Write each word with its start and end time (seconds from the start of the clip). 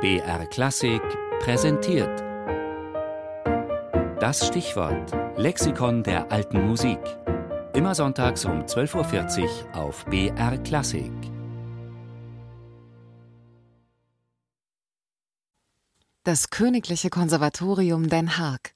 BR 0.00 0.46
Klassik 0.46 1.02
präsentiert. 1.40 2.20
Das 4.20 4.46
Stichwort 4.46 5.12
Lexikon 5.36 6.04
der 6.04 6.30
alten 6.30 6.68
Musik. 6.68 7.00
Immer 7.74 7.96
sonntags 7.96 8.44
um 8.44 8.62
12.40 8.62 9.42
Uhr 9.42 9.74
auf 9.74 10.04
BR 10.04 10.56
Klassik. 10.58 11.10
Das 16.22 16.50
Königliche 16.50 17.10
Konservatorium 17.10 18.08
Den 18.08 18.38
Haag. 18.38 18.74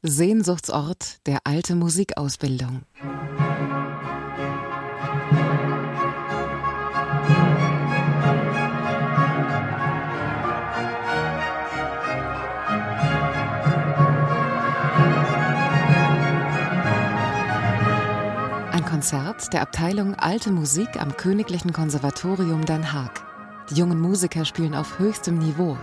Sehnsuchtsort 0.00 1.18
der 1.26 1.40
alte 1.44 1.74
Musikausbildung. 1.74 2.80
Konzert 19.02 19.52
der 19.52 19.62
Abteilung 19.62 20.14
Alte 20.14 20.52
Musik 20.52 20.90
am 21.00 21.16
Königlichen 21.16 21.72
Konservatorium 21.72 22.64
Den 22.64 22.92
Haag. 22.92 23.24
Die 23.68 23.74
jungen 23.74 24.00
Musiker 24.00 24.44
spielen 24.44 24.76
auf 24.76 25.00
höchstem 25.00 25.38
Niveau. 25.38 25.76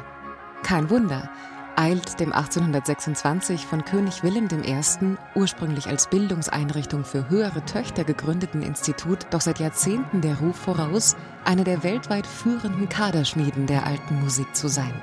Kein 0.64 0.90
Wunder, 0.90 1.30
eilt 1.76 2.22
dem 2.22 2.32
1826 2.32 3.66
von 3.66 3.84
König 3.84 4.24
Wilhelm 4.24 4.48
I., 4.64 5.18
ursprünglich 5.36 5.88
als 5.88 6.08
Bildungseinrichtung 6.08 7.04
für 7.04 7.30
höhere 7.30 7.66
Töchter 7.66 8.06
gegründeten 8.06 8.64
Institut, 8.64 9.28
doch 9.32 9.42
seit 9.42 9.60
Jahrzehnten 9.60 10.22
der 10.22 10.40
Ruf 10.40 10.56
voraus, 10.56 11.18
eine 11.44 11.66
der 11.66 11.84
weltweit 11.84 12.26
führenden 12.26 12.88
Kaderschmieden 12.88 13.66
der 13.66 13.86
alten 13.86 14.22
Musik 14.22 14.56
zu 14.56 14.70
sein. 14.70 14.94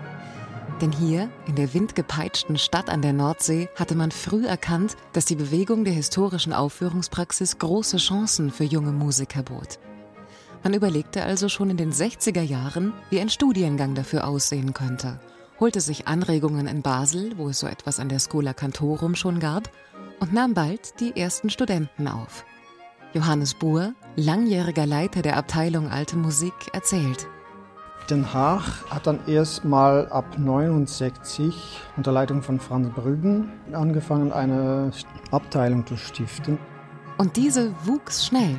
Denn 0.80 0.92
hier, 0.92 1.30
in 1.46 1.54
der 1.54 1.72
windgepeitschten 1.72 2.58
Stadt 2.58 2.90
an 2.90 3.00
der 3.00 3.14
Nordsee, 3.14 3.68
hatte 3.76 3.94
man 3.94 4.10
früh 4.10 4.46
erkannt, 4.46 4.96
dass 5.14 5.24
die 5.24 5.36
Bewegung 5.36 5.84
der 5.84 5.94
historischen 5.94 6.52
Aufführungspraxis 6.52 7.58
große 7.58 7.96
Chancen 7.96 8.50
für 8.50 8.64
junge 8.64 8.92
Musiker 8.92 9.42
bot. 9.42 9.78
Man 10.62 10.74
überlegte 10.74 11.22
also 11.22 11.48
schon 11.48 11.70
in 11.70 11.76
den 11.78 11.92
60er 11.92 12.42
Jahren, 12.42 12.92
wie 13.08 13.20
ein 13.20 13.30
Studiengang 13.30 13.94
dafür 13.94 14.26
aussehen 14.26 14.74
könnte, 14.74 15.18
holte 15.60 15.80
sich 15.80 16.08
Anregungen 16.08 16.66
in 16.66 16.82
Basel, 16.82 17.38
wo 17.38 17.48
es 17.48 17.60
so 17.60 17.66
etwas 17.66 17.98
an 17.98 18.10
der 18.10 18.18
Schola 18.18 18.52
Cantorum 18.52 19.14
schon 19.14 19.40
gab, 19.40 19.70
und 20.20 20.32
nahm 20.32 20.54
bald 20.54 21.00
die 21.00 21.16
ersten 21.16 21.50
Studenten 21.50 22.08
auf. 22.08 22.44
Johannes 23.14 23.54
Buhr, 23.54 23.94
langjähriger 24.16 24.86
Leiter 24.86 25.22
der 25.22 25.36
Abteilung 25.36 25.88
Alte 25.88 26.16
Musik, 26.16 26.54
erzählt. 26.72 27.28
Den 28.10 28.32
Haag 28.32 28.84
hat 28.88 29.08
dann 29.08 29.18
erstmal 29.26 30.08
ab 30.10 30.38
69 30.38 31.80
unter 31.96 32.12
Leitung 32.12 32.40
von 32.40 32.60
Franz 32.60 32.88
Brüggen 32.94 33.50
angefangen, 33.72 34.30
eine 34.30 34.92
Abteilung 35.32 35.84
zu 35.84 35.96
stiften. 35.96 36.56
Und 37.18 37.36
diese 37.36 37.72
wuchs 37.84 38.26
schnell. 38.26 38.56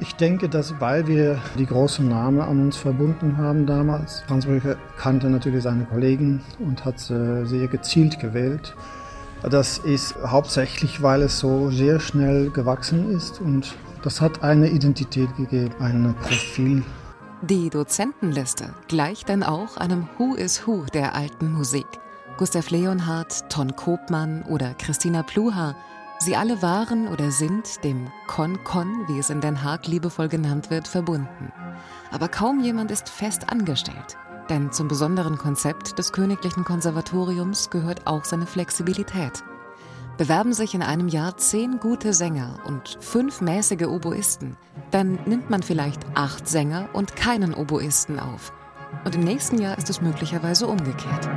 Ich 0.00 0.14
denke, 0.16 0.50
dass 0.50 0.78
weil 0.80 1.06
wir 1.06 1.38
die 1.58 1.64
großen 1.64 2.06
Namen 2.06 2.42
an 2.42 2.60
uns 2.60 2.76
verbunden 2.76 3.38
haben 3.38 3.64
damals, 3.64 4.22
Franz 4.28 4.44
Brügge 4.44 4.76
kannte 4.98 5.30
natürlich 5.30 5.62
seine 5.62 5.86
Kollegen 5.86 6.42
und 6.58 6.84
hat 6.84 6.98
sie 6.98 7.46
sehr 7.46 7.68
gezielt 7.68 8.20
gewählt. 8.20 8.76
Das 9.48 9.78
ist 9.78 10.14
hauptsächlich, 10.26 11.02
weil 11.02 11.22
es 11.22 11.38
so 11.38 11.70
sehr 11.70 12.00
schnell 12.00 12.50
gewachsen 12.50 13.16
ist 13.16 13.40
und 13.40 13.74
das 14.02 14.20
hat 14.20 14.42
eine 14.42 14.68
Identität 14.68 15.34
gegeben, 15.36 15.74
ein 15.80 16.14
Profil 16.20 16.84
die 17.42 17.70
Dozentenliste 17.70 18.74
gleicht 18.88 19.28
dann 19.28 19.42
auch 19.42 19.76
einem 19.76 20.08
Who 20.16 20.34
is 20.34 20.66
Who 20.66 20.84
der 20.92 21.14
alten 21.14 21.52
Musik. 21.52 21.86
Gustav 22.36 22.70
Leonhardt, 22.70 23.48
Ton 23.48 23.76
Kopmann 23.76 24.42
oder 24.42 24.74
Christina 24.74 25.22
Pluha, 25.22 25.76
sie 26.18 26.36
alle 26.36 26.62
waren 26.62 27.08
oder 27.08 27.30
sind 27.30 27.84
dem 27.84 28.10
Con-Con, 28.26 29.06
wie 29.08 29.18
es 29.18 29.30
in 29.30 29.40
Den 29.40 29.62
Haag 29.62 29.86
liebevoll 29.86 30.28
genannt 30.28 30.70
wird, 30.70 30.88
verbunden. 30.88 31.52
Aber 32.10 32.28
kaum 32.28 32.60
jemand 32.60 32.90
ist 32.90 33.08
fest 33.08 33.50
angestellt. 33.50 34.16
Denn 34.48 34.72
zum 34.72 34.88
besonderen 34.88 35.36
Konzept 35.36 35.98
des 35.98 36.12
Königlichen 36.12 36.64
Konservatoriums 36.64 37.70
gehört 37.70 38.06
auch 38.06 38.24
seine 38.24 38.46
Flexibilität 38.46 39.44
bewerben 40.18 40.52
sich 40.52 40.74
in 40.74 40.82
einem 40.82 41.08
Jahr 41.08 41.36
zehn 41.38 41.78
gute 41.78 42.12
Sänger 42.12 42.58
und 42.66 42.98
fünf 43.00 43.40
mäßige 43.40 43.86
Oboisten, 43.86 44.56
dann 44.90 45.18
nimmt 45.24 45.48
man 45.48 45.62
vielleicht 45.62 46.00
acht 46.14 46.46
Sänger 46.48 46.88
und 46.92 47.16
keinen 47.16 47.54
Oboisten 47.54 48.18
auf. 48.18 48.52
Und 49.04 49.14
im 49.14 49.22
nächsten 49.22 49.60
Jahr 49.60 49.78
ist 49.78 49.88
es 49.88 50.00
möglicherweise 50.00 50.66
umgekehrt. 50.66 51.28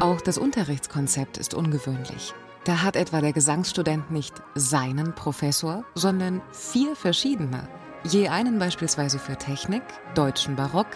Auch 0.00 0.20
das 0.20 0.38
Unterrichtskonzept 0.38 1.38
ist 1.38 1.54
ungewöhnlich. 1.54 2.34
Da 2.64 2.82
hat 2.82 2.96
etwa 2.96 3.20
der 3.20 3.32
Gesangsstudent 3.32 4.10
nicht 4.10 4.34
seinen 4.54 5.14
Professor, 5.14 5.84
sondern 5.94 6.42
vier 6.50 6.96
verschiedene. 6.96 7.68
Je 8.04 8.28
einen 8.28 8.58
beispielsweise 8.58 9.18
für 9.18 9.36
Technik, 9.36 9.82
deutschen 10.14 10.54
Barock, 10.54 10.86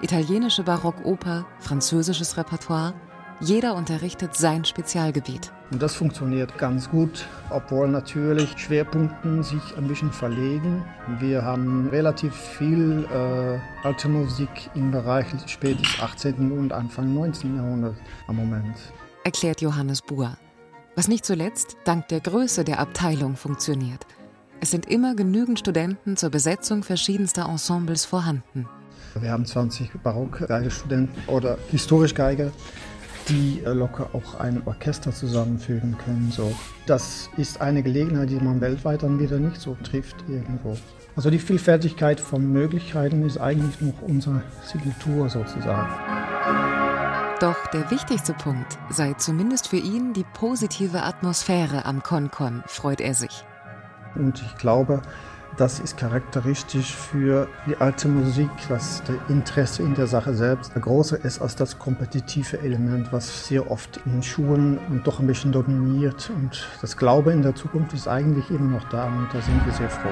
italienische 0.00 0.62
Barockoper, 0.62 1.44
französisches 1.58 2.36
Repertoire. 2.36 2.94
Jeder 3.40 3.74
unterrichtet 3.74 4.36
sein 4.36 4.64
Spezialgebiet. 4.64 5.50
Und 5.72 5.82
das 5.82 5.96
funktioniert 5.96 6.56
ganz 6.58 6.88
gut, 6.88 7.26
obwohl 7.50 7.88
natürlich 7.88 8.56
Schwerpunkte 8.56 9.42
sich 9.42 9.76
ein 9.76 9.88
bisschen 9.88 10.12
verlegen. 10.12 10.84
Wir 11.18 11.42
haben 11.42 11.88
relativ 11.88 12.32
viel 12.32 13.08
äh, 13.12 13.58
alte 13.86 14.08
Musik 14.08 14.70
im 14.76 14.92
Bereich 14.92 15.26
spätes 15.46 16.00
18. 16.00 16.52
und 16.52 16.72
Anfang 16.72 17.12
19. 17.12 17.56
Jahrhundert 17.56 17.96
am 18.28 18.36
Moment. 18.36 18.76
Erklärt 19.24 19.60
Johannes 19.60 20.00
Buhr. 20.00 20.36
Was 20.94 21.08
nicht 21.08 21.26
zuletzt 21.26 21.76
dank 21.84 22.06
der 22.08 22.20
Größe 22.20 22.62
der 22.62 22.78
Abteilung 22.78 23.34
funktioniert– 23.34 24.06
es 24.62 24.70
sind 24.70 24.86
immer 24.86 25.16
genügend 25.16 25.58
Studenten 25.58 26.16
zur 26.16 26.30
Besetzung 26.30 26.84
verschiedenster 26.84 27.46
Ensembles 27.48 28.04
vorhanden. 28.04 28.68
Wir 29.20 29.32
haben 29.32 29.44
20 29.44 29.90
Barockgeigestudenten 30.04 31.20
oder 31.26 31.58
Historischgeiger, 31.72 32.52
die 33.28 33.60
äh, 33.64 33.72
locker 33.72 34.10
auch 34.12 34.38
ein 34.38 34.62
Orchester 34.64 35.10
zusammenfügen 35.10 35.98
können. 35.98 36.30
So. 36.30 36.54
Das 36.86 37.28
ist 37.36 37.60
eine 37.60 37.82
Gelegenheit, 37.82 38.30
die 38.30 38.36
man 38.36 38.60
weltweit 38.60 39.02
dann 39.02 39.18
wieder 39.18 39.40
nicht 39.40 39.60
so 39.60 39.76
trifft 39.82 40.14
irgendwo. 40.28 40.78
Also 41.16 41.28
die 41.28 41.40
Vielfältigkeit 41.40 42.20
von 42.20 42.52
Möglichkeiten 42.52 43.26
ist 43.26 43.38
eigentlich 43.38 43.80
noch 43.80 44.00
unsere 44.02 44.44
Signatur 44.64 45.28
sozusagen. 45.28 45.92
Doch 47.40 47.66
der 47.72 47.90
wichtigste 47.90 48.32
Punkt 48.32 48.78
sei 48.90 49.14
zumindest 49.14 49.66
für 49.66 49.78
ihn 49.78 50.12
die 50.12 50.24
positive 50.34 51.02
Atmosphäre 51.02 51.84
am 51.84 52.04
Con-Con, 52.04 52.62
freut 52.68 53.00
er 53.00 53.14
sich. 53.14 53.44
Und 54.14 54.42
ich 54.42 54.56
glaube, 54.56 55.02
das 55.56 55.80
ist 55.80 55.98
charakteristisch 55.98 56.94
für 56.94 57.46
die 57.66 57.76
alte 57.76 58.08
Musik, 58.08 58.48
dass 58.68 59.02
das 59.04 59.16
Interesse 59.28 59.82
in 59.82 59.94
der 59.94 60.06
Sache 60.06 60.32
selbst 60.34 60.74
größer 60.74 61.22
ist 61.24 61.42
als 61.42 61.56
das 61.56 61.78
kompetitive 61.78 62.58
Element, 62.60 63.12
was 63.12 63.48
sehr 63.48 63.70
oft 63.70 64.00
in 64.06 64.22
Schulen 64.22 64.78
und 64.88 65.06
doch 65.06 65.20
ein 65.20 65.26
bisschen 65.26 65.52
dominiert. 65.52 66.30
Und 66.34 66.66
das 66.80 66.96
Glaube 66.96 67.32
in 67.32 67.42
der 67.42 67.54
Zukunft 67.54 67.92
ist 67.92 68.08
eigentlich 68.08 68.48
immer 68.50 68.78
noch 68.78 68.88
da 68.88 69.06
und 69.06 69.28
da 69.32 69.42
sind 69.42 69.64
wir 69.66 69.72
sehr 69.74 69.90
froh. 69.90 70.08